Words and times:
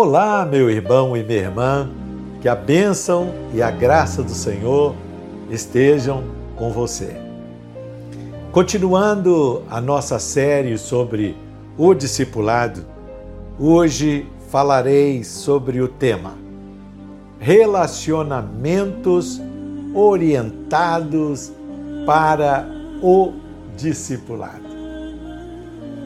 Olá, 0.00 0.46
meu 0.46 0.70
irmão 0.70 1.16
e 1.16 1.24
minha 1.24 1.40
irmã, 1.40 1.90
que 2.40 2.48
a 2.48 2.54
bênção 2.54 3.34
e 3.52 3.60
a 3.60 3.68
graça 3.68 4.22
do 4.22 4.30
Senhor 4.30 4.94
estejam 5.50 6.22
com 6.54 6.70
você. 6.70 7.16
Continuando 8.52 9.64
a 9.68 9.80
nossa 9.80 10.20
série 10.20 10.78
sobre 10.78 11.36
o 11.76 11.94
discipulado, 11.94 12.86
hoje 13.58 14.24
falarei 14.48 15.24
sobre 15.24 15.80
o 15.80 15.88
tema 15.88 16.34
Relacionamentos 17.40 19.40
orientados 19.92 21.50
para 22.06 22.68
o 23.02 23.32
discipulado. 23.76 24.62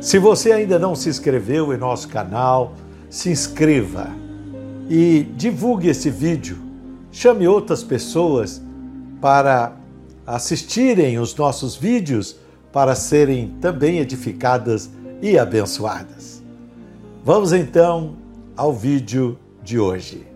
Se 0.01 0.19
você 0.19 0.51
ainda 0.51 0.79
não 0.79 0.95
se 0.95 1.11
inscreveu 1.11 1.75
em 1.75 1.77
nosso 1.77 2.09
canal, 2.09 2.73
se 3.13 3.29
inscreva 3.29 4.11
e 4.89 5.25
divulgue 5.37 5.89
esse 5.89 6.09
vídeo. 6.09 6.57
Chame 7.11 7.47
outras 7.47 7.85
pessoas 7.85 8.63
para 9.21 9.77
assistirem 10.27 11.19
os 11.19 11.37
nossos 11.37 11.77
vídeos 11.77 12.37
para 12.73 12.95
serem 12.95 13.55
também 13.61 13.99
edificadas 13.99 14.89
e 15.21 15.39
abençoadas. 15.39 16.43
Vamos 17.23 17.53
então 17.53 18.17
ao 18.57 18.73
vídeo 18.73 19.39
de 19.63 19.79
hoje. 19.79 20.27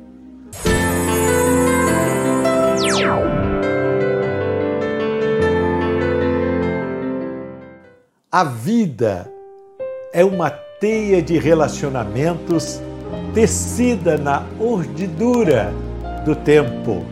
A 8.31 8.45
vida 8.45 9.33
é 10.13 10.23
uma 10.23 10.66
teia 10.79 11.23
de 11.23 11.39
relacionamentos 11.39 12.83
tecida 13.33 14.19
na 14.19 14.45
urdidura 14.61 15.73
do 16.25 16.37
tempo. 16.37 17.03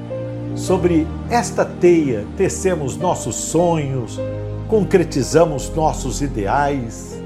Sobre 0.54 1.06
esta 1.30 1.64
teia 1.64 2.26
tecemos 2.36 2.96
nossos 2.98 3.34
sonhos, 3.34 4.20
concretizamos 4.68 5.70
nossos 5.74 6.20
ideais, 6.20 7.18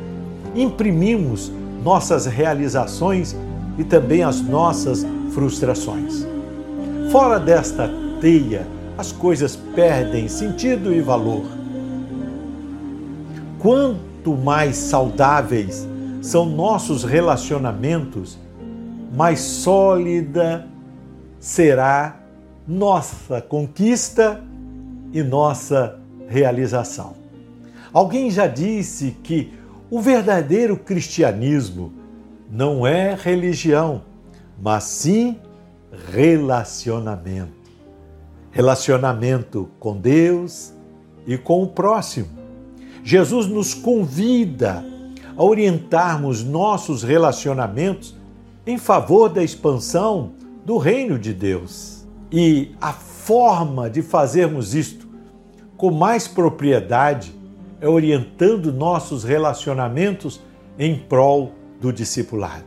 imprimimos 0.55 1.50
nossas 1.83 2.25
realizações 2.27 3.36
e 3.77 3.83
também 3.83 4.22
as 4.22 4.41
nossas 4.41 5.05
frustrações. 5.33 6.25
Fora 7.11 7.41
desta 7.41 7.91
teia, 8.20 8.64
as 8.97 9.11
coisas 9.11 9.56
perdem 9.75 10.28
sentido 10.28 10.94
e 10.94 11.00
valor. 11.00 11.44
Quanto 13.59 14.36
mais 14.36 14.77
saudáveis 14.77 15.89
são 16.21 16.47
nossos 16.47 17.05
relacionamentos, 17.05 18.39
mais 19.15 19.41
sólida 19.41 20.67
será 21.39 22.21
nossa 22.67 23.41
conquista 23.41 24.43
e 25.13 25.23
nossa 25.23 25.99
realização. 26.29 27.15
Alguém 27.93 28.31
já 28.31 28.47
disse 28.47 29.13
que 29.23 29.53
o 29.91 30.01
verdadeiro 30.01 30.77
cristianismo 30.77 31.93
não 32.51 32.87
é 32.87 33.15
religião, 33.15 34.03
mas 34.61 34.85
sim 34.85 35.39
relacionamento. 36.13 37.57
Relacionamento 38.51 39.69
com 39.79 39.97
Deus 39.97 40.73
e 41.27 41.39
com 41.39 41.63
o 41.63 41.69
próximo. 41.69 42.29
Jesus 43.03 43.47
nos 43.47 43.73
convida 43.73 44.85
a 45.39 45.44
orientarmos 45.44 46.42
nossos 46.42 47.05
relacionamentos 47.05 48.17
em 48.66 48.76
favor 48.76 49.28
da 49.28 49.43
expansão 49.43 50.32
do 50.66 50.78
reino 50.78 51.16
de 51.16 51.32
Deus. 51.32 52.04
E 52.31 52.72
a 52.81 52.93
forma 52.93 53.88
de 53.88 54.03
fazermos 54.03 54.75
isto 54.75 55.06
com 55.77 55.93
mais 55.93 56.27
propriedade 56.27 57.32
é 57.81 57.88
orientando 57.88 58.72
nossos 58.72 59.22
relacionamentos 59.22 60.41
em 60.77 60.98
prol 60.98 61.53
do 61.81 61.93
discipulado. 61.93 62.66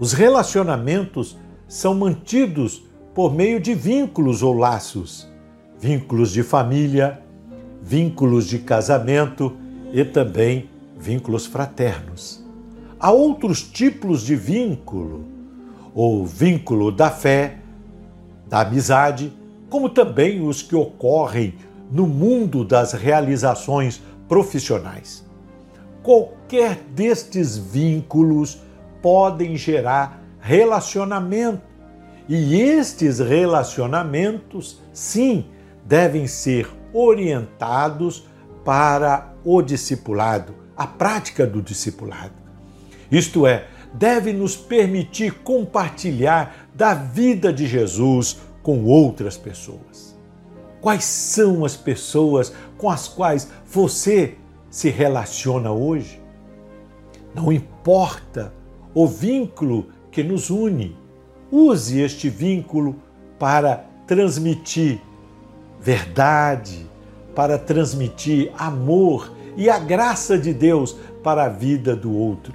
Os 0.00 0.12
relacionamentos 0.12 1.38
são 1.68 1.94
mantidos 1.94 2.82
por 3.14 3.32
meio 3.32 3.60
de 3.60 3.74
vínculos 3.74 4.42
ou 4.42 4.52
laços, 4.52 5.30
vínculos 5.78 6.32
de 6.32 6.42
família, 6.42 7.22
vínculos 7.80 8.48
de 8.48 8.58
casamento 8.58 9.56
e 9.92 10.04
também 10.04 10.68
vínculos 10.96 11.46
fraternos. 11.46 12.44
Há 12.98 13.10
outros 13.10 13.62
tipos 13.62 14.22
de 14.22 14.34
vínculo, 14.34 15.24
o 15.94 16.24
vínculo 16.24 16.90
da 16.90 17.10
fé, 17.10 17.58
da 18.48 18.60
amizade, 18.60 19.32
como 19.68 19.88
também 19.88 20.46
os 20.46 20.62
que 20.62 20.74
ocorrem 20.74 21.54
no 21.90 22.06
mundo 22.06 22.64
das 22.64 22.92
realizações 22.92 24.02
profissionais. 24.28 25.24
Qualquer 26.02 26.76
destes 26.94 27.56
vínculos 27.56 28.58
podem 29.02 29.56
gerar 29.56 30.22
relacionamento, 30.40 31.62
e 32.28 32.60
estes 32.60 33.20
relacionamentos, 33.20 34.80
sim, 34.92 35.46
devem 35.84 36.26
ser 36.26 36.68
orientados 36.92 38.26
para 38.64 39.32
o 39.44 39.62
discipulado 39.62 40.65
a 40.76 40.86
prática 40.86 41.46
do 41.46 41.62
discipulado. 41.62 42.34
Isto 43.10 43.46
é, 43.46 43.66
deve 43.94 44.32
nos 44.32 44.56
permitir 44.56 45.32
compartilhar 45.42 46.68
da 46.74 46.92
vida 46.92 47.52
de 47.52 47.66
Jesus 47.66 48.38
com 48.62 48.84
outras 48.84 49.36
pessoas. 49.36 50.14
Quais 50.80 51.04
são 51.04 51.64
as 51.64 51.76
pessoas 51.76 52.52
com 52.76 52.90
as 52.90 53.08
quais 53.08 53.48
você 53.64 54.34
se 54.70 54.90
relaciona 54.90 55.72
hoje? 55.72 56.20
Não 57.34 57.52
importa 57.52 58.52
o 58.94 59.06
vínculo 59.06 59.86
que 60.10 60.22
nos 60.22 60.50
une, 60.50 60.96
use 61.50 62.00
este 62.00 62.28
vínculo 62.28 62.96
para 63.38 63.84
transmitir 64.06 65.00
verdade, 65.80 66.86
para 67.34 67.58
transmitir 67.58 68.50
amor 68.56 69.35
e 69.56 69.70
a 69.70 69.78
graça 69.78 70.38
de 70.38 70.52
Deus 70.52 70.96
para 71.22 71.44
a 71.44 71.48
vida 71.48 71.96
do 71.96 72.12
outro. 72.12 72.52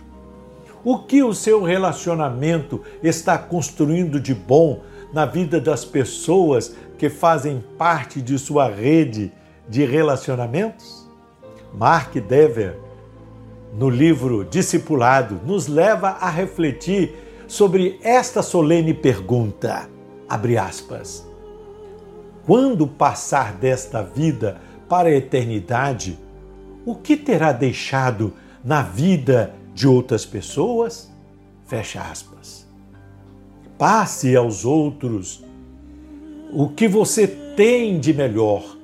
O 0.83 0.99
que 0.99 1.21
o 1.21 1.33
seu 1.33 1.63
relacionamento 1.63 2.81
está 3.03 3.37
construindo 3.37 4.19
de 4.19 4.33
bom 4.33 4.81
na 5.13 5.25
vida 5.25 5.59
das 5.59 5.83
pessoas 5.83 6.75
que 6.97 7.09
fazem 7.09 7.63
parte 7.77 8.21
de 8.21 8.37
sua 8.39 8.67
rede 8.67 9.31
de 9.67 9.85
relacionamentos? 9.85 11.07
Mark 11.73 12.13
Dever, 12.13 12.77
no 13.73 13.89
livro 13.89 14.43
Discipulado, 14.43 15.39
nos 15.45 15.67
leva 15.67 16.09
a 16.19 16.29
refletir 16.29 17.15
sobre 17.47 17.99
esta 18.01 18.41
solene 18.41 18.93
pergunta. 18.93 19.89
Abre 20.27 20.57
aspas. 20.57 21.27
Quando 22.45 22.87
passar 22.87 23.53
desta 23.53 24.01
vida 24.01 24.59
para 24.89 25.09
a 25.09 25.13
eternidade, 25.13 26.17
o 26.85 26.95
que 26.95 27.15
terá 27.15 27.51
deixado 27.51 28.33
na 28.63 28.81
vida 28.81 29.53
de 29.73 29.87
outras 29.87 30.25
pessoas? 30.25 31.11
Fecha 31.65 32.01
aspas. 32.01 32.67
Passe 33.77 34.35
aos 34.35 34.65
outros 34.65 35.43
o 36.53 36.69
que 36.69 36.87
você 36.87 37.27
tem 37.27 37.99
de 37.99 38.13
melhor 38.13 38.77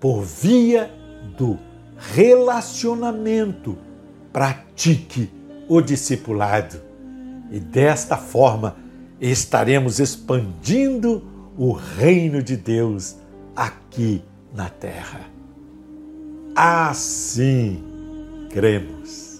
por 0.00 0.22
via 0.22 0.90
do 1.36 1.58
relacionamento. 1.96 3.76
Pratique 4.32 5.30
o 5.68 5.80
discipulado 5.80 6.80
e 7.50 7.60
desta 7.60 8.16
forma 8.16 8.76
estaremos 9.20 10.00
expandindo 10.00 11.22
o 11.56 11.72
reino 11.72 12.42
de 12.42 12.56
Deus 12.56 13.16
aqui 13.54 14.22
na 14.52 14.68
terra. 14.68 15.33
Assim 16.56 17.82
cremos. 18.50 19.33